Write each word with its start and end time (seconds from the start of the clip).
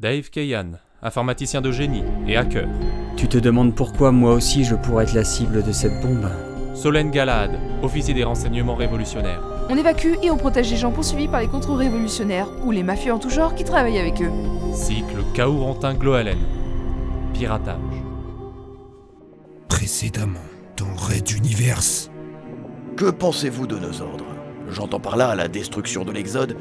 Dave 0.00 0.30
Kayan, 0.30 0.78
informaticien 1.02 1.60
de 1.60 1.70
génie 1.70 2.04
et 2.26 2.34
hacker. 2.34 2.66
Tu 3.18 3.28
te 3.28 3.36
demandes 3.36 3.74
pourquoi 3.74 4.12
moi 4.12 4.32
aussi 4.32 4.64
je 4.64 4.74
pourrais 4.74 5.04
être 5.04 5.12
la 5.12 5.24
cible 5.24 5.62
de 5.62 5.72
cette 5.72 6.00
bombe 6.00 6.26
Solène 6.74 7.10
Galad, 7.10 7.50
officier 7.82 8.14
des 8.14 8.24
renseignements 8.24 8.76
révolutionnaires. 8.76 9.42
On 9.68 9.76
évacue 9.76 10.14
et 10.22 10.30
on 10.30 10.38
protège 10.38 10.70
les 10.70 10.78
gens 10.78 10.90
poursuivis 10.90 11.28
par 11.28 11.42
les 11.42 11.48
contre-révolutionnaires 11.48 12.48
ou 12.64 12.70
les 12.70 12.82
mafieux 12.82 13.12
en 13.12 13.18
tout 13.18 13.28
genre 13.28 13.54
qui 13.54 13.62
travaillent 13.62 13.98
avec 13.98 14.22
eux. 14.22 14.30
Cycle 14.72 15.22
Kaourantin 15.34 15.92
Gloalen. 15.92 16.38
Piratage. 17.34 17.76
Précédemment, 19.68 20.40
dans 20.78 20.94
Red 20.96 21.30
Universe. 21.30 22.10
Que 22.96 23.10
pensez-vous 23.10 23.66
de 23.66 23.76
nos 23.76 24.00
ordres? 24.00 24.24
J'entends 24.70 25.00
par 25.00 25.18
là 25.18 25.34
la 25.34 25.48
destruction 25.48 26.06
de 26.06 26.12
l'Exode 26.12 26.56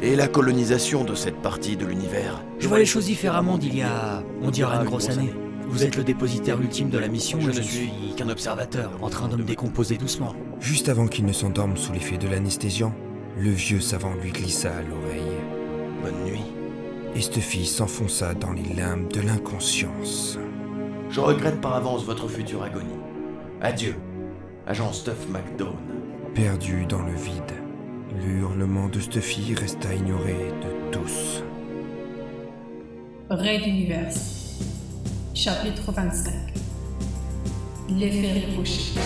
et 0.00 0.16
la 0.16 0.28
colonisation 0.28 1.04
de 1.04 1.14
cette 1.14 1.40
partie 1.42 1.76
de 1.76 1.86
l'univers. 1.86 2.42
Je 2.58 2.68
vois 2.68 2.78
les 2.78 2.86
choses 2.86 3.06
différemment 3.06 3.58
d'il 3.58 3.76
y 3.76 3.82
a, 3.82 4.22
on 4.42 4.50
dirait, 4.50 4.76
une 4.76 4.84
grosse 4.84 5.08
année. 5.08 5.32
Vous 5.68 5.84
êtes 5.84 5.96
le 5.96 6.04
dépositaire 6.04 6.60
ultime 6.60 6.88
de 6.88 6.98
la 6.98 7.08
mission 7.08 7.38
Je 7.40 7.50
et 7.50 7.52
je 7.52 7.58
ne 7.58 7.62
suis 7.62 7.78
suis 7.78 8.14
qu'un 8.16 8.30
observateur, 8.30 8.90
en 9.02 9.10
train 9.10 9.28
de 9.28 9.36
me 9.36 9.42
décomposer 9.42 9.96
doucement. 9.96 10.34
Juste 10.60 10.88
avant 10.88 11.06
qu'il 11.08 11.26
ne 11.26 11.32
s'endorme 11.32 11.76
sous 11.76 11.92
l'effet 11.92 12.16
de 12.16 12.26
l'anesthésiant, 12.26 12.94
le 13.38 13.50
vieux 13.50 13.80
savant 13.80 14.14
lui 14.14 14.30
glissa 14.30 14.70
à 14.70 14.82
l'oreille. 14.82 15.36
Bonne 16.02 16.24
nuit. 16.24 16.44
Et 17.14 17.20
cette 17.20 17.38
fille 17.38 17.66
s'enfonça 17.66 18.34
dans 18.34 18.52
les 18.52 18.74
limbes 18.74 19.12
de 19.12 19.20
l'inconscience. 19.20 20.38
Je 21.10 21.20
regrette 21.20 21.60
par 21.60 21.74
avance 21.74 22.04
votre 22.04 22.28
future 22.28 22.62
agonie. 22.62 22.86
Adieu, 23.60 23.94
agent 24.66 24.92
Stuff 24.92 25.28
McDown. 25.28 25.76
Perdu 26.34 26.86
dans 26.86 27.02
le 27.02 27.14
vide, 27.14 27.52
le 28.16 28.38
hurlement 28.40 28.88
de 28.88 29.00
cette 29.00 29.20
fille 29.20 29.54
resta 29.54 29.94
ignoré 29.94 30.34
de 30.62 30.90
tous. 30.92 31.42
Raid 33.30 33.66
Univers. 33.66 34.14
Chapitre 35.34 35.92
25. 35.92 36.32
L'effet 37.90 38.32
ricochet. 38.32 39.00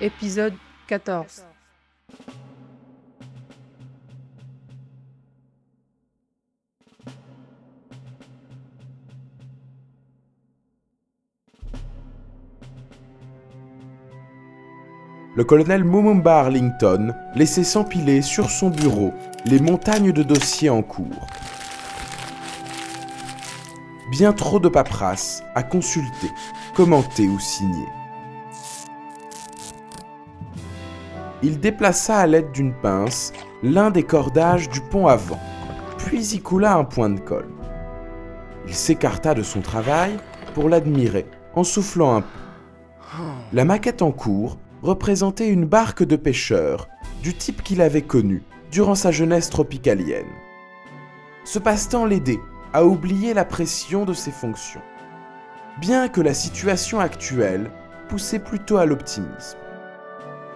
Épisode 0.00 0.54
14. 0.88 1.51
Le 15.34 15.44
colonel 15.44 15.82
Mumumba 15.82 16.40
Arlington 16.40 17.14
laissait 17.34 17.64
s'empiler 17.64 18.20
sur 18.20 18.50
son 18.50 18.68
bureau 18.68 19.14
les 19.46 19.60
montagnes 19.60 20.12
de 20.12 20.22
dossiers 20.22 20.68
en 20.68 20.82
cours. 20.82 21.26
Bien 24.10 24.34
trop 24.34 24.60
de 24.60 24.68
paperasse 24.68 25.42
à 25.54 25.62
consulter, 25.62 26.30
commenter 26.74 27.28
ou 27.28 27.38
signer. 27.38 27.88
Il 31.42 31.58
déplaça 31.60 32.18
à 32.18 32.26
l'aide 32.26 32.52
d'une 32.52 32.74
pince 32.74 33.32
l'un 33.62 33.90
des 33.90 34.02
cordages 34.02 34.68
du 34.68 34.82
pont 34.82 35.06
avant, 35.06 35.40
puis 35.96 36.34
y 36.34 36.40
coula 36.40 36.74
un 36.74 36.84
point 36.84 37.08
de 37.08 37.20
colle. 37.20 37.48
Il 38.66 38.74
s'écarta 38.74 39.32
de 39.32 39.42
son 39.42 39.62
travail 39.62 40.18
pour 40.52 40.68
l'admirer 40.68 41.24
en 41.54 41.64
soufflant 41.64 42.16
un 42.16 42.20
peu. 42.20 42.28
La 43.54 43.64
maquette 43.64 44.02
en 44.02 44.12
cours 44.12 44.58
représentait 44.82 45.48
une 45.48 45.64
barque 45.64 46.02
de 46.02 46.16
pêcheurs 46.16 46.88
du 47.22 47.34
type 47.34 47.62
qu'il 47.62 47.80
avait 47.80 48.02
connu 48.02 48.42
durant 48.70 48.94
sa 48.94 49.10
jeunesse 49.10 49.48
tropicalienne. 49.48 50.26
Ce 51.44 51.58
passe-temps 51.58 52.04
l'aidait 52.04 52.40
à 52.72 52.84
oublier 52.84 53.34
la 53.34 53.44
pression 53.44 54.04
de 54.04 54.12
ses 54.12 54.30
fonctions, 54.30 54.82
bien 55.80 56.08
que 56.08 56.20
la 56.20 56.34
situation 56.34 57.00
actuelle 57.00 57.70
poussait 58.08 58.38
plutôt 58.38 58.76
à 58.76 58.86
l'optimisme. 58.86 59.58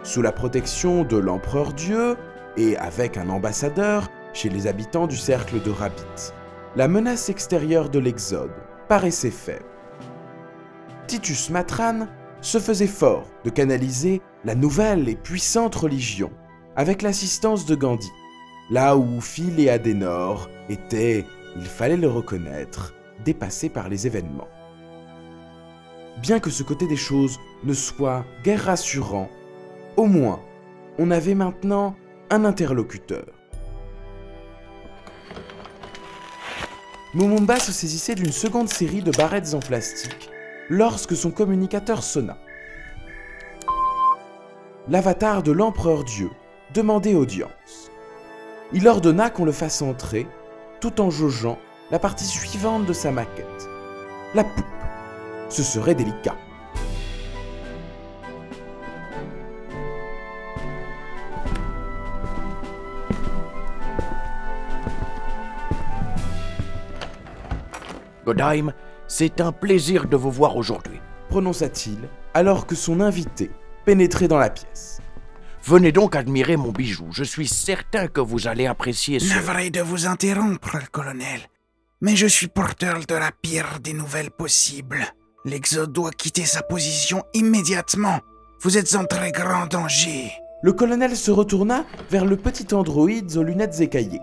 Sous 0.03 0.23
la 0.23 0.33
protection 0.33 1.05
de 1.05 1.17
l'empereur 1.17 1.73
Dieu 1.73 2.17
et 2.56 2.77
avec 2.77 3.17
un 3.17 3.29
ambassadeur 3.29 4.09
chez 4.33 4.49
les 4.49 4.67
habitants 4.67 5.06
du 5.06 5.17
cercle 5.17 5.62
de 5.62 5.71
Rabbit, 5.71 6.33
la 6.75 6.89
menace 6.89 7.29
extérieure 7.29 7.89
de 7.89 7.99
l'Exode 7.99 8.53
paraissait 8.89 9.31
faible. 9.31 9.65
Titus 11.06 11.50
Matran 11.50 12.06
se 12.41 12.59
faisait 12.59 12.87
fort 12.87 13.27
de 13.45 13.51
canaliser 13.51 14.21
la 14.45 14.55
nouvelle 14.55 15.09
et 15.09 15.17
puissante 15.17 15.75
religion 15.75 16.31
avec 16.77 17.03
l'assistance 17.03 17.67
de 17.67 17.75
Gandhi, 17.75 18.11
là 18.71 18.97
où 18.97 19.21
Phil 19.21 19.59
et 19.59 19.71
Adenor 19.71 20.49
étaient, 20.69 21.25
il 21.57 21.65
fallait 21.65 21.97
le 21.97 22.09
reconnaître, 22.09 22.95
dépassés 23.25 23.71
par 23.71 23.89
les 23.89 24.07
événements. 24.07 24.49
Bien 26.21 26.39
que 26.39 26.51
ce 26.51 26.63
côté 26.63 26.87
des 26.87 26.97
choses 26.97 27.39
ne 27.65 27.73
soit 27.73 28.25
guère 28.45 28.65
rassurant, 28.65 29.29
au 29.97 30.05
moins, 30.07 30.41
on 30.99 31.11
avait 31.11 31.35
maintenant 31.35 31.97
un 32.31 32.45
interlocuteur. 32.45 33.27
Mumumba 37.15 37.59
se 37.59 37.73
saisissait 37.73 38.15
d'une 38.15 38.33
seconde 38.33 38.69
série 38.69 39.03
de 39.03 39.11
barrettes 39.11 39.55
en 39.55 39.61
plastique 39.61 40.31
lorsque 40.69 41.16
son 41.16 41.31
communicateur 41.31 42.03
sonna. 42.03 42.38
L'avatar 44.88 45.43
de 45.43 45.53
l'empereur 45.53 46.04
Dieu 46.04 46.31
demandait 46.75 47.15
audience. 47.15 47.91
Il 48.72 48.87
ordonna 48.88 49.31
qu'on 49.31 49.44
le 49.44 49.53
fasse 49.53 49.82
entrer 49.82 50.26
tout 50.81 51.00
en 51.00 51.10
jaugeant 51.10 51.59
la 51.91 51.99
partie 51.99 52.25
suivante 52.25 52.84
de 52.84 52.93
sa 52.93 53.12
maquette. 53.12 53.69
La 54.34 54.44
poupe. 54.44 54.65
Ce 55.49 55.62
serait 55.62 55.94
délicat. 55.94 56.37
Godheim, 68.25 68.72
c'est 69.09 69.41
un 69.41 69.53
plaisir 69.53 70.09
de 70.09 70.17
vous 70.17 70.31
voir 70.31 70.56
aujourd'hui. 70.56 71.00
prononça-t-il 71.28 71.99
alors 72.34 72.67
que 72.67 72.75
son 72.75 73.00
invité 73.00 73.50
pénétrait 73.84 74.28
dans 74.28 74.39
la 74.39 74.50
pièce. 74.50 75.00
Venez 75.65 75.91
donc 75.91 76.15
admirer 76.15 76.56
mon 76.56 76.71
bijou. 76.71 77.06
Je 77.11 77.25
suis 77.25 77.49
certain 77.49 78.09
que 78.09 78.21
vous 78.21 78.47
allez 78.47 78.67
apprécier 78.67 79.19
ce... 79.19 79.34
Navré 79.34 79.71
de 79.71 79.81
vous 79.81 80.06
interrompre, 80.06 80.78
colonel. 80.93 81.41
Mais 82.00 82.15
je 82.15 82.27
suis 82.27 82.47
porteur 82.47 83.00
de 83.09 83.15
la 83.15 83.33
pire 83.33 83.81
des 83.81 83.94
nouvelles 83.94 84.31
possibles. 84.31 85.05
L'Exode 85.44 85.93
doit 85.93 86.11
quitter 86.11 86.44
sa 86.44 86.62
position 86.62 87.25
immédiatement. 87.33 88.21
Vous 88.61 88.77
êtes 88.77 88.94
en 88.94 89.06
très 89.06 89.33
grand 89.33 89.67
danger. 89.67 90.31
Le 90.62 90.73
colonel 90.73 91.17
se 91.17 91.31
retourna 91.31 91.84
vers 92.11 92.27
le 92.27 92.37
petit 92.37 92.75
androïde 92.75 93.37
aux 93.37 93.43
lunettes 93.43 93.81
écaillées. 93.81 94.23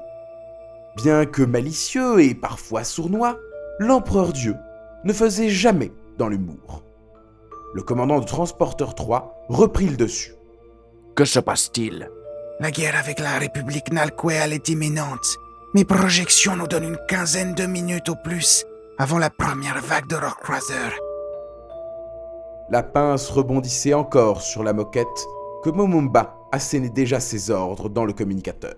Bien 0.98 1.26
que 1.26 1.42
malicieux 1.42 2.22
et 2.22 2.36
parfois 2.36 2.84
sournois, 2.84 3.40
l'empereur 3.80 4.34
Dieu 4.34 4.56
ne 5.04 5.14
faisait 5.14 5.50
jamais 5.50 5.92
dans 6.18 6.28
l'humour. 6.28 6.84
Le 7.74 7.82
commandant 7.82 8.20
de 8.20 8.26
Transporteur 8.26 8.96
3 8.96 9.46
reprit 9.50 9.88
le 9.88 9.98
dessus. 9.98 10.36
Que 11.16 11.26
se 11.26 11.40
passe-t-il? 11.40 12.10
La 12.60 12.72
guerre 12.72 12.98
avec 12.98 13.20
la 13.20 13.40
République 13.40 13.92
Nalquel 13.92 14.54
est 14.54 14.70
imminente. 14.70 15.38
Mes 15.74 15.86
projections 15.86 16.56
nous 16.56 16.68
donnent 16.68 16.84
une 16.84 17.00
quinzaine 17.08 17.56
de 17.56 17.66
minutes 17.66 18.10
au 18.10 18.16
plus 18.24 18.66
avant 19.00 19.18
la 19.18 19.30
première 19.30 19.82
vague 19.82 20.08
de 20.08 20.16
Rockcruiser. 20.16 20.96
La 22.70 22.84
pince 22.84 23.30
rebondissait 23.30 23.94
encore 23.94 24.42
sur 24.42 24.64
la 24.64 24.74
moquette 24.74 25.08
que 25.64 25.70
Momumba 25.70 26.36
assénait 26.52 26.90
déjà 26.90 27.20
ses 27.20 27.50
ordres 27.50 27.90
dans 27.90 28.06
le 28.06 28.14
communicateur. 28.14 28.76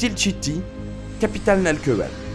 Tilchiti, 0.00 0.62
capitale 1.20 1.60
Nalkewel. 1.60 2.29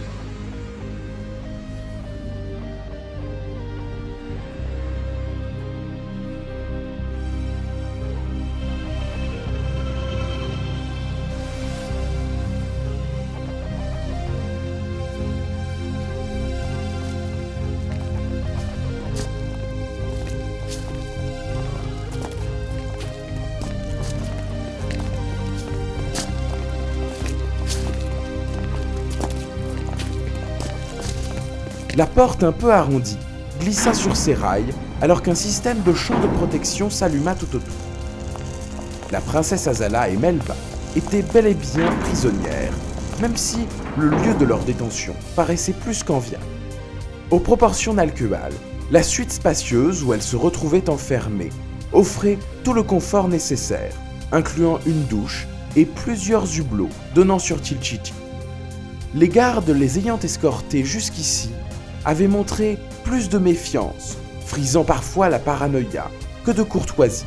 La 31.96 32.04
porte 32.04 32.44
un 32.44 32.52
peu 32.52 32.74
arrondie 32.74 33.16
glissa 33.58 33.94
sur 33.94 34.16
ses 34.16 34.34
rails 34.34 34.74
alors 35.00 35.22
qu'un 35.22 35.34
système 35.34 35.82
de 35.82 35.94
champ 35.94 36.18
de 36.20 36.26
protection 36.26 36.90
s'alluma 36.90 37.34
tout 37.34 37.56
autour. 37.56 37.74
La 39.10 39.22
princesse 39.22 39.66
Azala 39.66 40.10
et 40.10 40.16
Melba 40.18 40.54
étaient 40.94 41.22
bel 41.22 41.46
et 41.46 41.54
bien 41.54 41.90
prisonnières, 42.02 42.74
même 43.22 43.34
si 43.34 43.60
le 43.96 44.10
lieu 44.10 44.34
de 44.38 44.44
leur 44.44 44.58
détention 44.58 45.14
paraissait 45.36 45.72
plus 45.72 46.02
qu'enviable. 46.02 46.44
Aux 47.30 47.40
proportions 47.40 47.94
nalcuales, 47.94 48.52
la 48.90 49.02
suite 49.02 49.32
spacieuse 49.32 50.04
où 50.04 50.12
elles 50.12 50.20
se 50.20 50.36
retrouvaient 50.36 50.90
enfermées 50.90 51.50
offrait 51.94 52.38
tout 52.62 52.74
le 52.74 52.82
confort 52.82 53.28
nécessaire, 53.28 53.94
incluant 54.32 54.80
une 54.84 55.04
douche 55.04 55.46
et 55.76 55.86
plusieurs 55.86 56.58
hublots 56.58 56.90
donnant 57.14 57.38
sur 57.38 57.58
Tilchiti. 57.62 58.12
Les 59.14 59.30
gardes 59.30 59.70
les 59.70 59.98
ayant 59.98 60.18
escortés 60.18 60.84
jusqu'ici 60.84 61.48
avaient 62.06 62.28
montré 62.28 62.78
plus 63.04 63.28
de 63.28 63.36
méfiance, 63.36 64.16
frisant 64.46 64.84
parfois 64.84 65.28
la 65.28 65.40
paranoïa, 65.40 66.08
que 66.44 66.52
de 66.52 66.62
courtoisie. 66.62 67.26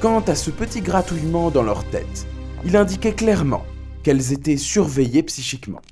Quant 0.00 0.20
à 0.20 0.36
ce 0.36 0.50
petit 0.50 0.80
gratouillement 0.80 1.50
dans 1.50 1.64
leur 1.64 1.84
tête, 1.90 2.26
il 2.64 2.76
indiquait 2.76 3.14
clairement 3.14 3.66
qu'elles 4.04 4.32
étaient 4.32 4.56
surveillées 4.56 5.24
psychiquement. 5.24 5.82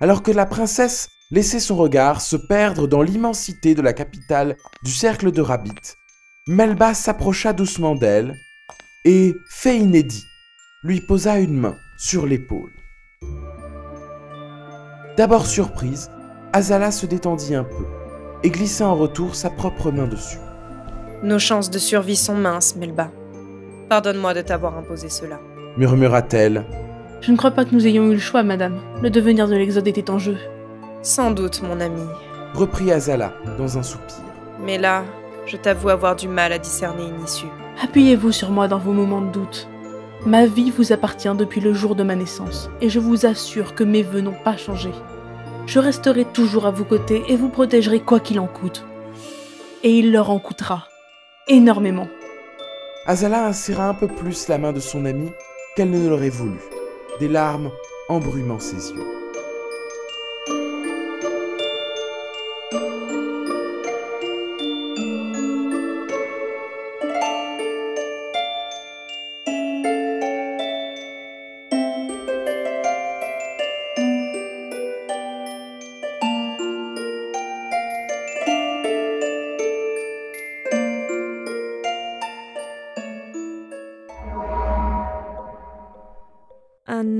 Alors 0.00 0.22
que 0.22 0.30
la 0.30 0.46
princesse 0.46 1.08
laissait 1.30 1.60
son 1.60 1.76
regard 1.76 2.20
se 2.20 2.36
perdre 2.36 2.86
dans 2.86 3.02
l'immensité 3.02 3.74
de 3.74 3.82
la 3.82 3.92
capitale 3.92 4.56
du 4.82 4.92
cercle 4.92 5.30
de 5.30 5.42
Rabbit, 5.42 5.94
Melba 6.48 6.94
s'approcha 6.94 7.52
doucement 7.52 7.96
d'elle 7.96 8.34
et, 9.04 9.34
fait 9.50 9.78
inédit, 9.78 10.24
lui 10.82 11.00
posa 11.00 11.38
une 11.38 11.58
main 11.58 11.76
sur 11.98 12.26
l'épaule. 12.26 12.72
D'abord 15.16 15.46
surprise, 15.46 16.10
Azala 16.52 16.90
se 16.90 17.06
détendit 17.06 17.54
un 17.54 17.64
peu 17.64 17.84
et 18.42 18.50
glissa 18.50 18.86
en 18.86 18.94
retour 18.94 19.34
sa 19.34 19.48
propre 19.48 19.90
main 19.90 20.06
dessus. 20.06 20.38
Nos 21.22 21.38
chances 21.38 21.70
de 21.70 21.78
survie 21.78 22.16
sont 22.16 22.34
minces, 22.34 22.76
Melba. 22.76 23.10
Pardonne-moi 23.88 24.34
de 24.34 24.42
t'avoir 24.42 24.76
imposé 24.76 25.08
cela. 25.08 25.40
Murmura-t-elle. 25.78 26.64
Je 27.22 27.32
ne 27.32 27.36
crois 27.38 27.50
pas 27.50 27.64
que 27.64 27.74
nous 27.74 27.86
ayons 27.86 28.04
eu 28.10 28.12
le 28.12 28.18
choix, 28.18 28.42
madame. 28.42 28.78
Le 29.02 29.08
devenir 29.08 29.48
de 29.48 29.54
l'Exode 29.56 29.88
était 29.88 30.10
en 30.10 30.18
jeu. 30.18 30.36
Sans 31.00 31.30
doute, 31.30 31.62
mon 31.62 31.80
ami. 31.80 32.02
Reprit 32.52 32.92
Azala 32.92 33.32
dans 33.56 33.78
un 33.78 33.82
soupir. 33.82 34.16
Mais 34.62 34.76
là, 34.76 35.02
je 35.46 35.56
t'avoue 35.56 35.88
avoir 35.88 36.16
du 36.16 36.28
mal 36.28 36.52
à 36.52 36.58
discerner 36.58 37.04
une 37.04 37.24
issue. 37.24 37.46
Appuyez-vous 37.82 38.32
sur 38.32 38.50
moi 38.50 38.68
dans 38.68 38.78
vos 38.78 38.92
moments 38.92 39.22
de 39.22 39.32
doute. 39.32 39.66
Ma 40.24 40.46
vie 40.46 40.70
vous 40.70 40.92
appartient 40.92 41.34
depuis 41.36 41.60
le 41.60 41.72
jour 41.72 41.94
de 41.94 42.02
ma 42.02 42.16
naissance, 42.16 42.70
et 42.80 42.88
je 42.88 42.98
vous 42.98 43.26
assure 43.26 43.74
que 43.74 43.84
mes 43.84 44.02
vœux 44.02 44.22
n'ont 44.22 44.32
pas 44.32 44.56
changé. 44.56 44.90
Je 45.66 45.78
resterai 45.78 46.24
toujours 46.24 46.66
à 46.66 46.70
vos 46.70 46.84
côtés 46.84 47.22
et 47.28 47.36
vous 47.36 47.48
protégerai 47.48 48.00
quoi 48.00 48.20
qu'il 48.20 48.40
en 48.40 48.46
coûte. 48.46 48.84
Et 49.82 49.98
il 49.98 50.12
leur 50.12 50.30
en 50.30 50.38
coûtera. 50.38 50.86
Énormément. 51.48 52.08
Azala 53.06 53.52
serra 53.52 53.88
un 53.88 53.94
peu 53.94 54.08
plus 54.08 54.48
la 54.48 54.58
main 54.58 54.72
de 54.72 54.80
son 54.80 55.04
ami 55.04 55.30
qu'elle 55.76 55.90
ne 55.90 56.08
l'aurait 56.08 56.28
voulu, 56.28 56.58
des 57.20 57.28
larmes 57.28 57.70
embrumant 58.08 58.58
ses 58.58 58.90
yeux. 58.92 59.15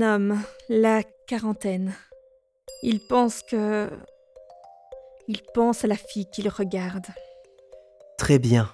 Homme, 0.07 0.41
la 0.69 1.03
quarantaine. 1.27 1.93
Il 2.83 2.99
pense 3.07 3.43
que... 3.43 3.89
Il 5.27 5.41
pense 5.53 5.83
à 5.83 5.87
la 5.87 5.95
fille 5.95 6.27
qu'il 6.31 6.47
regarde. 6.47 7.07
Très 8.17 8.39
bien. 8.39 8.69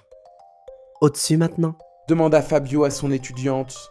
Au-dessus 1.00 1.36
maintenant? 1.36 1.76
Demanda 2.08 2.42
Fabio 2.42 2.84
à 2.84 2.90
son 2.90 3.10
étudiante. 3.10 3.90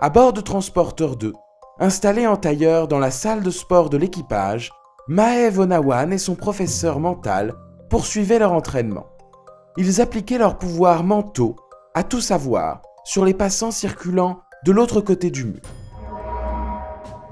À 0.00 0.10
bord 0.10 0.32
de 0.32 0.40
Transporteur 0.40 1.16
2, 1.16 1.32
installé 1.78 2.26
en 2.26 2.36
tailleur 2.36 2.88
dans 2.88 2.98
la 2.98 3.10
salle 3.10 3.42
de 3.42 3.50
sport 3.50 3.88
de 3.88 3.96
l'équipage, 3.96 4.70
Maëv 5.08 5.58
Onawan 5.60 6.12
et 6.12 6.18
son 6.18 6.34
professeur 6.34 7.00
mental 7.00 7.54
poursuivaient 7.88 8.38
leur 8.38 8.52
entraînement. 8.52 9.06
Ils 9.76 10.00
appliquaient 10.00 10.38
leurs 10.38 10.58
pouvoirs 10.58 11.02
mentaux 11.02 11.56
à 11.94 12.04
tout 12.04 12.20
savoir 12.20 12.82
sur 13.04 13.24
les 13.24 13.34
passants 13.34 13.70
circulant 13.70 14.40
de 14.64 14.72
l'autre 14.72 15.00
côté 15.00 15.30
du 15.30 15.44
mur. 15.44 15.62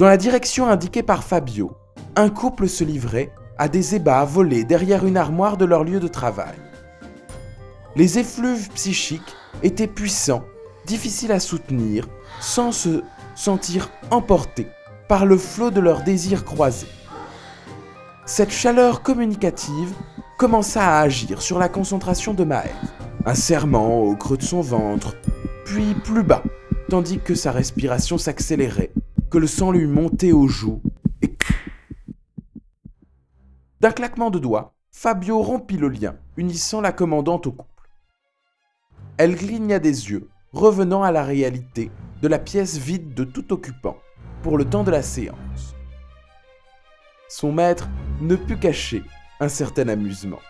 Dans 0.00 0.06
la 0.06 0.16
direction 0.16 0.66
indiquée 0.66 1.02
par 1.02 1.22
Fabio, 1.22 1.72
un 2.16 2.30
couple 2.30 2.70
se 2.70 2.84
livrait 2.84 3.30
à 3.58 3.68
des 3.68 3.96
ébats 3.96 4.24
volés 4.24 4.64
derrière 4.64 5.04
une 5.04 5.18
armoire 5.18 5.58
de 5.58 5.66
leur 5.66 5.84
lieu 5.84 6.00
de 6.00 6.08
travail. 6.08 6.56
Les 7.96 8.18
effluves 8.18 8.70
psychiques 8.70 9.36
étaient 9.62 9.86
puissants, 9.86 10.42
difficiles 10.86 11.32
à 11.32 11.38
soutenir, 11.38 12.08
sans 12.40 12.72
se 12.72 13.02
sentir 13.34 13.90
emportés 14.10 14.68
par 15.06 15.26
le 15.26 15.36
flot 15.36 15.70
de 15.70 15.80
leurs 15.80 16.02
désirs 16.02 16.46
croisés. 16.46 16.88
Cette 18.24 18.52
chaleur 18.52 19.02
communicative 19.02 19.92
commença 20.38 20.82
à 20.82 21.00
agir 21.02 21.42
sur 21.42 21.58
la 21.58 21.68
concentration 21.68 22.32
de 22.32 22.44
Maël. 22.44 22.74
Un 23.26 23.34
serment 23.34 24.00
au 24.00 24.16
creux 24.16 24.38
de 24.38 24.42
son 24.42 24.62
ventre, 24.62 25.14
puis 25.66 25.92
plus 25.92 26.22
bas, 26.22 26.42
tandis 26.88 27.18
que 27.18 27.34
sa 27.34 27.52
respiration 27.52 28.16
s'accélérait, 28.16 28.92
que 29.30 29.38
le 29.38 29.46
sang 29.46 29.70
lui 29.70 29.86
montait 29.86 30.32
aux 30.32 30.48
joues, 30.48 30.82
et 31.22 31.36
d'un 33.80 33.92
claquement 33.92 34.30
de 34.30 34.38
doigts, 34.38 34.74
Fabio 34.90 35.40
rompit 35.40 35.76
le 35.76 35.88
lien, 35.88 36.16
unissant 36.36 36.80
la 36.80 36.92
commandante 36.92 37.46
au 37.46 37.52
couple. 37.52 37.88
Elle 39.16 39.36
cligna 39.36 39.78
des 39.78 40.10
yeux, 40.10 40.28
revenant 40.52 41.02
à 41.02 41.12
la 41.12 41.24
réalité 41.24 41.90
de 42.20 42.28
la 42.28 42.38
pièce 42.38 42.76
vide 42.76 43.14
de 43.14 43.24
tout 43.24 43.52
occupant 43.52 43.96
pour 44.42 44.58
le 44.58 44.64
temps 44.64 44.84
de 44.84 44.90
la 44.90 45.02
séance. 45.02 45.74
Son 47.28 47.52
maître 47.52 47.88
ne 48.20 48.34
put 48.34 48.58
cacher 48.58 49.02
un 49.38 49.48
certain 49.48 49.88
amusement. 49.88 50.40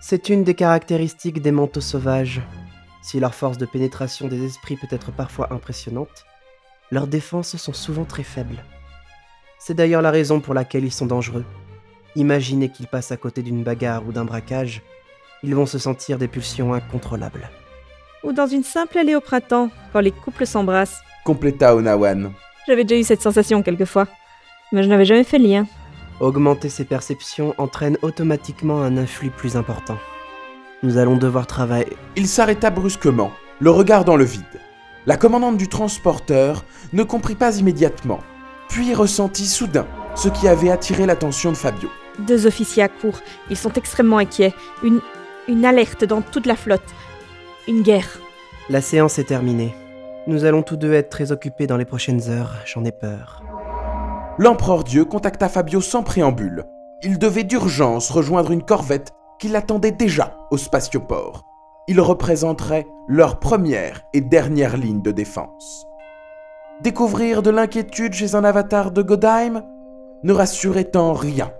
C'est 0.00 0.30
une 0.30 0.44
des 0.44 0.54
caractéristiques 0.54 1.42
des 1.42 1.52
manteaux 1.52 1.80
sauvages. 1.80 2.40
Si 3.02 3.20
leur 3.20 3.34
force 3.34 3.58
de 3.58 3.66
pénétration 3.66 4.26
des 4.26 4.44
esprits 4.44 4.76
peut 4.76 4.88
être 4.90 5.12
parfois 5.12 5.52
impressionnante, 5.52 6.24
leurs 6.90 7.06
défenses 7.06 7.56
sont 7.56 7.72
souvent 7.72 8.04
très 8.04 8.22
faibles. 8.22 8.64
C'est 9.58 9.74
d'ailleurs 9.74 10.02
la 10.02 10.10
raison 10.10 10.40
pour 10.40 10.54
laquelle 10.54 10.84
ils 10.84 10.92
sont 10.92 11.06
dangereux. 11.06 11.44
Imaginez 12.16 12.70
qu'ils 12.70 12.86
passent 12.86 13.12
à 13.12 13.16
côté 13.16 13.42
d'une 13.42 13.62
bagarre 13.62 14.06
ou 14.06 14.12
d'un 14.12 14.24
braquage, 14.24 14.82
ils 15.42 15.54
vont 15.54 15.66
se 15.66 15.78
sentir 15.78 16.18
des 16.18 16.28
pulsions 16.28 16.72
incontrôlables. 16.72 17.50
Ou 18.24 18.32
dans 18.32 18.46
une 18.46 18.64
simple 18.64 18.98
allée 18.98 19.14
au 19.14 19.20
printemps, 19.20 19.70
quand 19.92 20.00
les 20.00 20.10
couples 20.10 20.46
s'embrassent. 20.46 21.00
Compléta 21.24 21.76
Onawan. 21.76 22.32
J'avais 22.66 22.84
déjà 22.84 23.00
eu 23.00 23.04
cette 23.04 23.22
sensation 23.22 23.62
quelquefois, 23.62 24.08
mais 24.72 24.82
je 24.82 24.88
n'avais 24.88 25.04
jamais 25.04 25.24
fait 25.24 25.38
le 25.38 25.46
lien. 25.46 25.66
Augmenter 26.20 26.68
ces 26.68 26.84
perceptions 26.84 27.54
entraîne 27.58 27.96
automatiquement 28.02 28.82
un 28.82 28.96
influx 28.96 29.30
plus 29.30 29.56
important. 29.56 29.98
Nous 30.82 30.96
allons 30.96 31.16
devoir 31.16 31.46
travailler. 31.46 31.96
Il 32.16 32.26
s'arrêta 32.26 32.70
brusquement, 32.70 33.30
le 33.60 33.70
regard 33.70 34.04
dans 34.04 34.16
le 34.16 34.24
vide. 34.24 34.44
La 35.08 35.16
commandante 35.16 35.56
du 35.56 35.68
transporteur 35.68 36.66
ne 36.92 37.02
comprit 37.02 37.34
pas 37.34 37.56
immédiatement, 37.56 38.18
puis 38.68 38.94
ressentit 38.94 39.46
soudain 39.46 39.86
ce 40.14 40.28
qui 40.28 40.46
avait 40.46 40.68
attiré 40.68 41.06
l'attention 41.06 41.50
de 41.50 41.56
Fabio. 41.56 41.88
Deux 42.18 42.46
officiers 42.46 42.82
à 42.82 42.88
court, 42.90 43.18
ils 43.48 43.56
sont 43.56 43.72
extrêmement 43.72 44.18
inquiets. 44.18 44.52
Une, 44.82 45.00
une 45.48 45.64
alerte 45.64 46.04
dans 46.04 46.20
toute 46.20 46.44
la 46.44 46.56
flotte. 46.56 46.94
Une 47.66 47.80
guerre. 47.80 48.18
La 48.68 48.82
séance 48.82 49.18
est 49.18 49.24
terminée. 49.24 49.74
Nous 50.26 50.44
allons 50.44 50.60
tous 50.62 50.76
deux 50.76 50.92
être 50.92 51.08
très 51.08 51.32
occupés 51.32 51.66
dans 51.66 51.78
les 51.78 51.86
prochaines 51.86 52.28
heures, 52.28 52.56
j'en 52.66 52.84
ai 52.84 52.92
peur. 52.92 53.42
L'empereur 54.36 54.84
Dieu 54.84 55.06
contacta 55.06 55.48
Fabio 55.48 55.80
sans 55.80 56.02
préambule. 56.02 56.66
Il 57.02 57.18
devait 57.18 57.44
d'urgence 57.44 58.10
rejoindre 58.10 58.50
une 58.50 58.62
corvette 58.62 59.12
qui 59.40 59.48
l'attendait 59.48 59.90
déjà 59.90 60.36
au 60.50 60.58
spatioport. 60.58 61.47
Il 61.90 62.02
représenterait 62.02 62.86
leur 63.08 63.38
première 63.38 64.04
et 64.12 64.20
dernière 64.20 64.76
ligne 64.76 65.00
de 65.00 65.10
défense. 65.10 65.86
Découvrir 66.82 67.42
de 67.42 67.48
l'inquiétude 67.48 68.12
chez 68.12 68.34
un 68.34 68.44
avatar 68.44 68.90
de 68.90 69.00
Godheim 69.00 69.64
ne 70.22 70.32
rassurait 70.34 70.94
en 70.96 71.14
rien. 71.14 71.50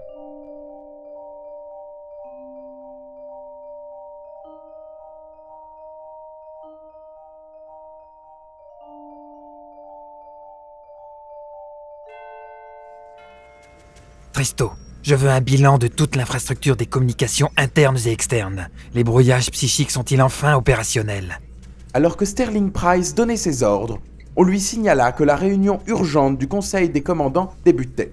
Presto, 14.34 14.72
je 15.02 15.14
veux 15.14 15.30
un 15.30 15.40
bilan 15.40 15.78
de 15.78 15.88
toute 15.88 16.16
l'infrastructure 16.16 16.76
des 16.76 16.86
communications 16.86 17.50
internes 17.56 17.98
et 18.06 18.10
externes. 18.10 18.68
Les 18.94 19.04
brouillages 19.04 19.50
psychiques 19.50 19.90
sont-ils 19.90 20.20
enfin 20.20 20.54
opérationnels 20.54 21.40
Alors 21.94 22.16
que 22.16 22.24
Sterling 22.24 22.70
Price 22.70 23.14
donnait 23.14 23.36
ses 23.36 23.62
ordres, 23.62 24.00
on 24.36 24.44
lui 24.44 24.60
signala 24.60 25.12
que 25.12 25.24
la 25.24 25.36
réunion 25.36 25.80
urgente 25.86 26.38
du 26.38 26.46
Conseil 26.46 26.90
des 26.90 27.02
commandants 27.02 27.54
débutait. 27.64 28.12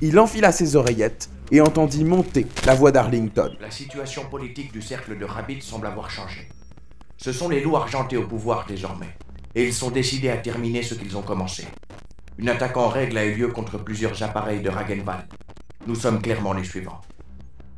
Il 0.00 0.18
enfila 0.18 0.52
ses 0.52 0.76
oreillettes 0.76 1.28
et 1.50 1.60
entendit 1.60 2.04
monter 2.04 2.46
la 2.64 2.74
voix 2.74 2.92
d'Arlington. 2.92 3.52
La 3.60 3.70
situation 3.70 4.24
politique 4.30 4.72
du 4.72 4.82
cercle 4.82 5.18
de 5.18 5.24
Rabbit 5.24 5.60
semble 5.62 5.86
avoir 5.86 6.10
changé. 6.10 6.48
Ce 7.16 7.32
sont 7.32 7.48
les 7.48 7.60
loups 7.60 7.76
argentés 7.76 8.16
au 8.16 8.26
pouvoir 8.26 8.66
désormais, 8.66 9.14
et 9.54 9.66
ils 9.66 9.74
sont 9.74 9.90
décidés 9.90 10.30
à 10.30 10.36
terminer 10.36 10.82
ce 10.82 10.94
qu'ils 10.94 11.16
ont 11.16 11.22
commencé. 11.22 11.64
Une 12.38 12.48
attaque 12.48 12.76
en 12.76 12.88
règle 12.88 13.18
a 13.18 13.24
eu 13.24 13.34
lieu 13.34 13.48
contre 13.48 13.78
plusieurs 13.78 14.22
appareils 14.22 14.60
de 14.60 14.68
Ragenwald. 14.68 15.26
Nous 15.86 15.94
sommes 15.94 16.22
clairement 16.22 16.54
les 16.54 16.64
suivants. 16.64 17.00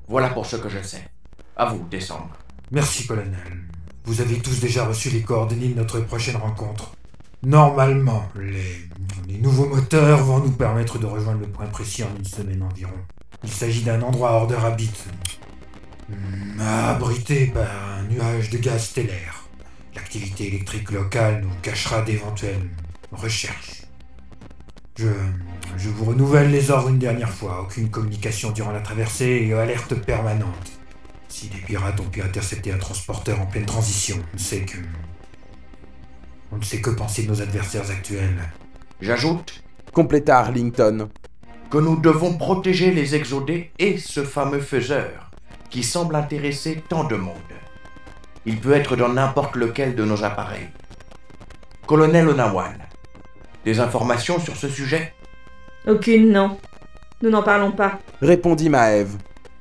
Voilà 0.09 0.29
pour 0.29 0.47
ce 0.47 0.57
que 0.57 0.69
je 0.69 0.81
sais. 0.83 1.09
À 1.57 1.67
vous, 1.67 1.85
décembre. 1.91 2.31
Merci, 2.71 3.07
colonel. 3.07 3.67
Vous 4.05 4.21
avez 4.21 4.39
tous 4.39 4.61
déjà 4.61 4.87
reçu 4.87 5.11
les 5.11 5.23
coordonnées 5.23 5.69
de 5.69 5.75
notre 5.75 6.01
prochaine 6.01 6.37
rencontre. 6.37 6.93
Normalement, 7.43 8.29
les, 8.37 9.39
nouveaux 9.41 9.67
moteurs 9.67 10.25
vont 10.25 10.39
nous 10.39 10.53
permettre 10.53 10.99
de 10.99 11.07
rejoindre 11.07 11.41
le 11.41 11.49
point 11.49 11.67
précis 11.67 12.05
en 12.05 12.17
une 12.17 12.25
semaine 12.25 12.63
environ. 12.63 12.93
Il 13.43 13.51
s'agit 13.51 13.83
d'un 13.83 14.01
endroit 14.03 14.33
hors 14.33 14.47
de 14.47 14.55
Rabbit, 14.55 14.93
hmm, 16.09 16.61
abrité 16.61 17.47
par 17.47 17.69
un 17.99 18.05
nuage 18.05 18.51
de 18.51 18.59
gaz 18.59 18.85
stellaire. 18.85 19.45
L'activité 19.97 20.47
électrique 20.47 20.93
locale 20.93 21.43
nous 21.43 21.55
cachera 21.63 22.03
d'éventuelles 22.03 22.71
recherches. 23.13 23.86
Je, 24.97 25.09
je 25.77 25.89
vous 25.91 26.07
renouvelle 26.07 26.51
les 26.51 26.71
ordres 26.71 26.89
une 26.89 26.99
dernière 26.99 27.31
fois. 27.31 27.63
Aucune 27.63 27.91
communication 27.91 28.51
durant 28.51 28.73
la 28.73 28.81
traversée 28.81 29.47
et 29.47 29.53
alerte 29.53 29.95
permanente. 29.95 30.73
Si 31.29 31.49
des 31.49 31.59
pirates 31.59 32.01
ont 32.01 32.09
pu 32.09 32.23
intercepter 32.23 32.73
un 32.73 32.79
transporteur 32.79 33.41
en 33.41 33.47
pleine 33.47 33.67
transition, 33.67 34.17
on 34.33 34.37
ne 34.37 34.41
sait 34.41 34.63
que... 34.63 34.79
On 36.53 36.57
ne 36.59 36.65
sait 36.65 36.81
que 36.81 36.91
penser 36.91 37.25
de 37.25 37.29
nos 37.29 37.43
adversaires 37.43 37.91
actuels. 37.91 38.39
J'ajoute, 39.01 39.63
Compléta 39.93 40.39
Arlington. 40.39 41.09
que 41.71 41.79
nous 41.79 41.97
devons 42.01 42.39
protéger 42.39 42.91
les 42.93 43.15
exodés 43.15 43.73
et 43.79 43.99
ce 43.99 44.25
fameux 44.25 44.61
faiseur, 44.61 45.31
qui 45.69 45.83
semble 45.83 46.15
intéresser 46.15 46.83
tant 46.89 47.05
de 47.05 47.17
monde. 47.17 47.35
Il 48.47 48.61
peut 48.61 48.73
être 48.73 48.97
dans 48.97 49.09
n'importe 49.09 49.57
lequel 49.57 49.95
de 49.97 50.05
nos 50.05 50.25
appareils. 50.25 50.69
Colonel 51.87 52.29
Onawan, 52.29 52.79
des 53.67 53.81
informations 53.81 54.39
sur 54.39 54.57
ce 54.57 54.69
sujet 54.69 55.13
Aucune, 55.89 56.31
non. 56.33 56.57
Nous 57.21 57.31
n'en 57.31 57.43
parlons 57.43 57.73
pas. 57.73 57.99
Répondit 58.23 58.69
Maëve. 58.71 59.17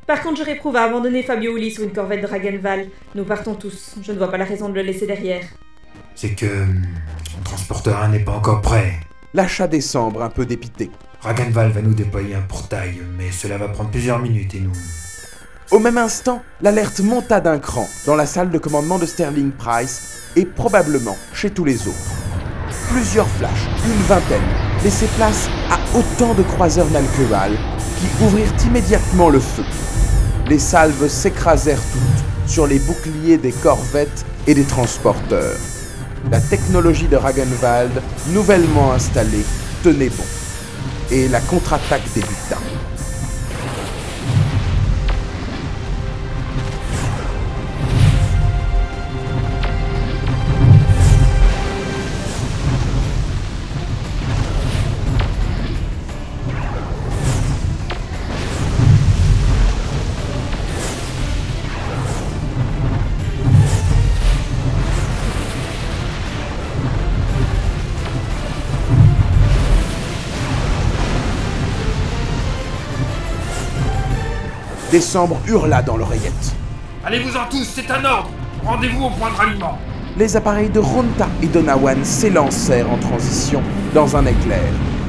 Par 0.05 0.21
contre, 0.21 0.37
je 0.39 0.43
réprouve 0.45 0.75
à 0.75 0.83
abandonner 0.83 1.23
Fabio 1.23 1.57
Uli 1.57 1.71
sur 1.71 1.83
une 1.83 1.91
corvette 1.91 2.21
Dragonval. 2.21 2.85
Nous 3.15 3.23
partons 3.25 3.55
tous. 3.55 3.95
Je 4.03 4.11
ne 4.11 4.17
vois 4.19 4.29
pas 4.29 4.37
la 4.37 4.45
raison 4.45 4.69
de 4.69 4.75
le 4.75 4.83
laisser 4.83 5.07
derrière. 5.07 5.43
C'est 6.13 6.35
que... 6.35 6.45
hum, 6.45 6.83
Son 7.31 7.41
transporteur 7.43 7.99
1 8.01 8.09
n'est 8.09 8.19
pas 8.23 8.33
encore 8.33 8.61
prêt. 8.61 8.93
Lâcha 9.33 9.67
décembre 9.67 10.21
un 10.21 10.29
peu 10.29 10.45
dépité. 10.45 10.91
Ragenval 11.21 11.71
va 11.71 11.81
nous 11.81 11.95
déployer 11.95 12.35
un 12.35 12.41
portail, 12.41 13.01
mais 13.17 13.31
cela 13.31 13.57
va 13.57 13.67
prendre 13.69 13.89
plusieurs 13.89 14.19
minutes 14.19 14.53
et 14.53 14.59
nous... 14.59 14.71
Au 15.71 15.79
même 15.79 15.97
instant, 15.97 16.43
l'alerte 16.61 16.99
monta 16.99 17.41
d'un 17.41 17.57
cran 17.57 17.87
dans 18.05 18.15
la 18.15 18.27
salle 18.27 18.51
de 18.51 18.59
commandement 18.59 18.99
de 18.99 19.07
Sterling 19.07 19.51
Price 19.51 20.19
et 20.35 20.45
probablement 20.45 21.17
chez 21.33 21.49
tous 21.49 21.65
les 21.65 21.87
autres. 21.87 22.24
Plusieurs 22.89 23.27
flashs, 23.27 23.67
une 23.85 24.01
vingtaine, 24.03 24.41
laissaient 24.83 25.09
place 25.17 25.49
à 25.69 25.79
autant 25.97 26.33
de 26.33 26.43
croiseurs 26.43 26.89
Nalkeval 26.91 27.51
qui 27.99 28.23
ouvrirent 28.23 28.53
immédiatement 28.65 29.29
le 29.29 29.39
feu. 29.39 29.63
Les 30.47 30.59
salves 30.59 31.07
s'écrasèrent 31.07 31.81
toutes 31.91 32.49
sur 32.49 32.67
les 32.67 32.79
boucliers 32.79 33.37
des 33.37 33.51
corvettes 33.51 34.25
et 34.47 34.53
des 34.53 34.63
transporteurs. 34.63 35.57
La 36.31 36.39
technologie 36.39 37.07
de 37.07 37.15
Ragenwald, 37.15 38.01
nouvellement 38.29 38.93
installée, 38.93 39.45
tenait 39.83 40.09
bon. 40.09 40.23
Et 41.11 41.27
la 41.27 41.39
contre-attaque 41.39 42.03
débuta. 42.13 42.57
Décembre 74.95 75.41
hurla 75.45 75.81
dans 75.81 75.97
l'oreillette. 75.97 76.55
Allez-vous-en 77.03 77.49
tous, 77.51 77.65
c'est 77.65 77.91
un 77.91 78.05
ordre 78.05 78.29
Rendez-vous 78.63 79.07
au 79.07 79.09
point 79.09 79.29
de 79.29 79.35
ralliement 79.35 79.77
Les 80.17 80.37
appareils 80.37 80.69
de 80.69 80.79
Ronta 80.79 81.27
et 81.43 81.47
Donawan 81.47 82.05
s'élancèrent 82.05 82.89
en 82.89 82.97
transition 82.99 83.61
dans 83.93 84.15
un 84.15 84.25
éclair. 84.25 84.63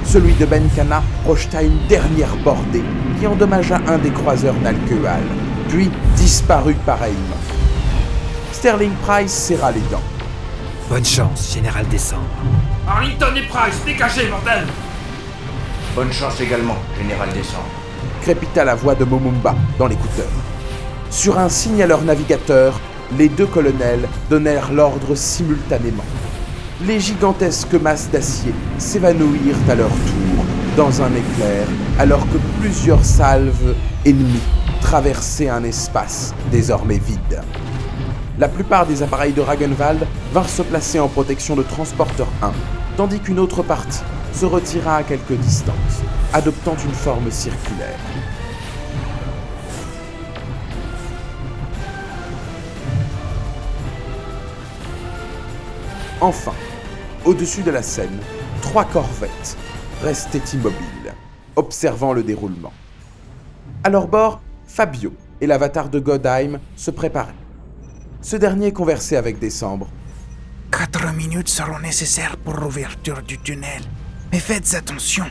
Celui 0.04 0.32
de 0.32 0.44
Benkana 0.44 1.04
projeta 1.22 1.62
une 1.62 1.78
dernière 1.86 2.34
bordée 2.42 2.82
qui 3.20 3.28
endommagea 3.28 3.80
un 3.86 3.98
des 3.98 4.10
croiseurs 4.10 4.56
Nalkeal, 4.60 5.22
puis 5.68 5.88
disparut 6.16 6.74
pareillement. 6.84 7.38
Sterling 8.50 8.94
Price 9.06 9.30
serra 9.30 9.70
les 9.70 9.82
dents. 9.92 10.02
Bonne 10.90 11.04
chance, 11.04 11.52
Général 11.54 11.86
Décembre. 11.86 12.22
Arlington 12.88 13.36
et 13.36 13.42
Price, 13.42 13.80
dégagez, 13.86 14.26
bordel 14.26 14.66
Bonne 15.94 16.12
chance 16.12 16.40
également, 16.40 16.76
Général 16.98 17.28
Décembre. 17.32 17.85
Crépita 18.26 18.64
la 18.64 18.74
voix 18.74 18.96
de 18.96 19.04
Momumba 19.04 19.54
dans 19.78 19.86
l'écouteur. 19.86 20.26
Sur 21.10 21.38
un 21.38 21.48
signaleur 21.48 22.02
navigateur, 22.02 22.80
les 23.16 23.28
deux 23.28 23.46
colonels 23.46 24.08
donnèrent 24.28 24.72
l'ordre 24.72 25.14
simultanément. 25.14 26.02
Les 26.84 26.98
gigantesques 26.98 27.74
masses 27.74 28.10
d'acier 28.10 28.52
s'évanouirent 28.78 29.70
à 29.70 29.76
leur 29.76 29.90
tour 29.90 30.44
dans 30.76 31.02
un 31.02 31.10
éclair, 31.10 31.68
alors 32.00 32.26
que 32.32 32.38
plusieurs 32.60 33.04
salves 33.04 33.76
ennemies 34.04 34.42
traversaient 34.80 35.48
un 35.48 35.62
espace 35.62 36.34
désormais 36.50 36.98
vide. 36.98 37.40
La 38.40 38.48
plupart 38.48 38.86
des 38.86 39.04
appareils 39.04 39.34
de 39.34 39.40
Ragenwald 39.40 40.04
vinrent 40.34 40.48
se 40.48 40.62
placer 40.62 40.98
en 40.98 41.06
protection 41.06 41.54
de 41.54 41.62
Transporteur 41.62 42.26
1, 42.42 42.50
tandis 42.96 43.20
qu'une 43.20 43.38
autre 43.38 43.62
partie 43.62 44.02
se 44.36 44.44
retira 44.44 44.96
à 44.96 45.02
quelque 45.02 45.32
distance, 45.32 46.02
adoptant 46.34 46.76
une 46.76 46.92
forme 46.92 47.30
circulaire. 47.30 47.98
Enfin, 56.20 56.52
au-dessus 57.24 57.62
de 57.62 57.70
la 57.70 57.82
scène, 57.82 58.18
trois 58.60 58.84
corvettes 58.84 59.56
restaient 60.02 60.42
immobiles, 60.52 61.14
observant 61.56 62.12
le 62.12 62.22
déroulement. 62.22 62.74
À 63.84 63.88
leur 63.88 64.06
bord, 64.06 64.42
Fabio 64.66 65.14
et 65.40 65.46
l'avatar 65.46 65.88
de 65.88 65.98
Godheim 65.98 66.58
se 66.76 66.90
préparaient. 66.90 67.32
Ce 68.20 68.36
dernier 68.36 68.72
conversait 68.72 69.16
avec 69.16 69.38
Décembre. 69.38 69.88
Quatre 70.70 71.14
minutes 71.14 71.48
seront 71.48 71.78
nécessaires 71.78 72.36
pour 72.36 72.54
l'ouverture 72.54 73.22
du 73.22 73.38
tunnel. 73.38 73.82
Mais 74.36 74.40
faites 74.40 74.74
attention, 74.74 75.24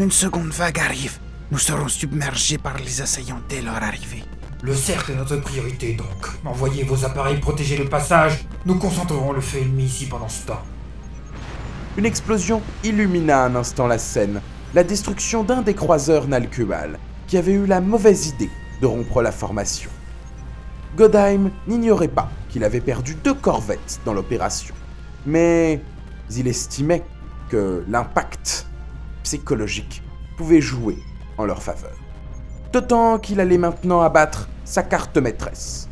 une 0.00 0.10
seconde 0.10 0.48
vague 0.48 0.80
arrive. 0.80 1.20
Nous 1.52 1.58
serons 1.58 1.86
submergés 1.86 2.58
par 2.58 2.76
les 2.78 3.00
assaillants 3.00 3.40
dès 3.48 3.62
leur 3.62 3.76
arrivée. 3.76 4.24
Le 4.62 4.74
cercle 4.74 5.12
est 5.12 5.14
notre 5.14 5.36
priorité 5.36 5.92
donc. 5.92 6.26
Envoyez 6.44 6.82
vos 6.82 7.04
appareils 7.04 7.38
protéger 7.38 7.76
le 7.76 7.84
passage. 7.84 8.44
Nous 8.66 8.74
concentrerons 8.74 9.30
le 9.30 9.40
feu 9.40 9.58
ennemi 9.58 9.84
ici 9.84 10.06
pendant 10.06 10.28
ce 10.28 10.44
temps. 10.44 10.62
Une 11.96 12.04
explosion 12.04 12.60
illumina 12.82 13.44
un 13.44 13.54
instant 13.54 13.86
la 13.86 13.98
scène, 13.98 14.40
la 14.74 14.82
destruction 14.82 15.44
d'un 15.44 15.62
des 15.62 15.74
croiseurs 15.74 16.26
Nalkual, 16.26 16.98
qui 17.28 17.36
avait 17.36 17.52
eu 17.52 17.64
la 17.64 17.80
mauvaise 17.80 18.26
idée 18.26 18.50
de 18.80 18.86
rompre 18.86 19.22
la 19.22 19.30
formation. 19.30 19.90
Godheim 20.96 21.52
n'ignorait 21.68 22.08
pas 22.08 22.28
qu'il 22.48 22.64
avait 22.64 22.80
perdu 22.80 23.14
deux 23.22 23.34
corvettes 23.34 24.00
dans 24.04 24.14
l'opération, 24.14 24.74
mais 25.26 25.80
il 26.36 26.48
estimait 26.48 27.04
que 27.48 27.84
l'impact 27.88 28.66
psychologique 29.22 30.02
pouvait 30.36 30.60
jouer 30.60 30.98
en 31.36 31.44
leur 31.44 31.62
faveur. 31.62 31.92
D'autant 32.72 33.18
qu'il 33.18 33.40
allait 33.40 33.58
maintenant 33.58 34.02
abattre 34.02 34.48
sa 34.64 34.82
carte 34.82 35.16
maîtresse. 35.16 35.88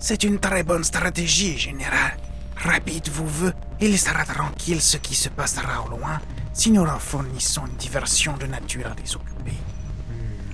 C'est 0.00 0.24
une 0.24 0.38
très 0.38 0.62
bonne 0.62 0.84
stratégie, 0.84 1.56
général. 1.56 2.16
Rapide 2.56 3.08
vous 3.08 3.26
veut, 3.26 3.52
il 3.80 3.92
laissera 3.92 4.24
tranquille 4.24 4.80
ce 4.80 4.96
qui 4.96 5.14
se 5.14 5.28
passera 5.28 5.84
au 5.84 5.90
loin 5.90 6.20
si 6.52 6.70
nous 6.70 6.84
leur 6.84 7.00
fournissons 7.02 7.66
une 7.66 7.76
diversion 7.76 8.34
de 8.36 8.46
nature 8.46 8.86
à 8.86 8.94
les 9.00 9.14
occuper. 9.14 9.56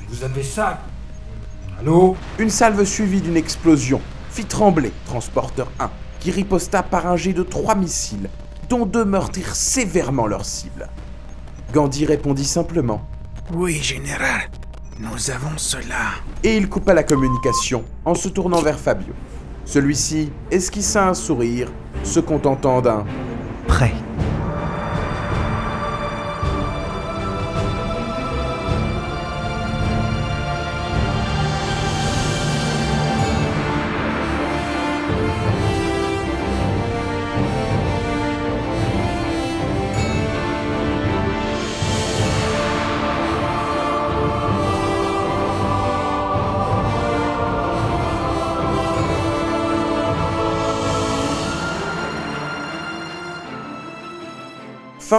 Vous 0.08 0.24
avez 0.24 0.42
ça 0.42 0.80
Allô? 1.78 2.16
Une 2.38 2.50
salve 2.50 2.84
suivie 2.84 3.20
d'une 3.20 3.36
explosion 3.36 4.00
fit 4.30 4.44
trembler 4.44 4.92
Transporteur 5.06 5.70
1, 5.78 5.90
qui 6.20 6.30
riposta 6.30 6.82
par 6.82 7.06
un 7.06 7.16
jet 7.16 7.32
de 7.32 7.42
trois 7.42 7.74
missiles, 7.74 8.28
dont 8.72 8.86
deux 8.86 9.04
meurtrirent 9.04 9.54
sévèrement 9.54 10.26
leur 10.26 10.46
cible. 10.46 10.88
Gandhi 11.74 12.06
répondit 12.06 12.46
simplement 12.46 13.02
Oui, 13.52 13.74
général, 13.74 14.48
nous 14.98 15.30
avons 15.30 15.58
cela. 15.58 16.12
et 16.42 16.56
il 16.56 16.70
coupa 16.70 16.94
la 16.94 17.02
communication 17.02 17.84
en 18.06 18.14
se 18.14 18.30
tournant 18.30 18.62
vers 18.62 18.78
Fabio. 18.80 19.12
Celui-ci 19.66 20.32
esquissa 20.50 21.06
un 21.06 21.12
sourire, 21.12 21.68
se 22.02 22.18
contentant 22.18 22.80
d'un 22.80 23.04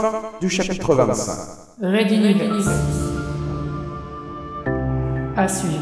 fin 0.01 0.21
du 0.41 0.49
chapitre 0.49 0.95
25. 0.95 1.33
Red 1.81 2.11
Universe. 2.11 2.67
À 5.35 5.47
suivre. 5.47 5.81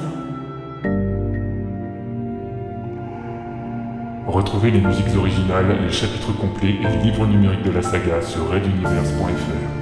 Retrouvez 4.27 4.71
les 4.71 4.81
musiques 4.81 5.15
originales, 5.17 5.77
les 5.85 5.91
chapitres 5.91 6.31
complets 6.37 6.75
et 6.81 6.87
les 6.87 7.03
livres 7.03 7.25
numériques 7.25 7.63
de 7.63 7.71
la 7.71 7.81
saga 7.81 8.21
sur 8.21 8.49
reduniverse.fr. 8.49 9.80